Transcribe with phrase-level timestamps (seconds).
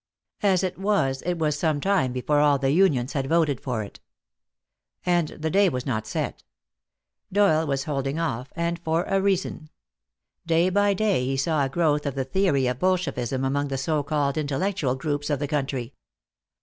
[0.41, 3.99] As it was, it was some time before all the unions had voted for it.
[5.05, 6.43] And the day was not set.
[7.31, 9.69] Doyle was holding off, and for a reason.
[10.43, 14.01] Day by day he saw a growth of the theory of Bolshevism among the so
[14.01, 15.93] called intellectual groups of the country.